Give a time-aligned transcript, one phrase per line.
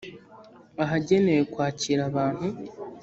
[0.83, 2.47] ahagenewe kwakira abantu